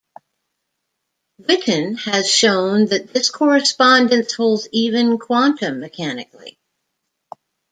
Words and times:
Witten 1.39 1.95
has 2.11 2.27
shown 2.33 2.87
that 2.87 3.13
this 3.13 3.29
correspondence 3.29 4.33
holds 4.33 4.67
even 4.71 5.19
quantum 5.19 5.79
mechanically. 5.79 6.57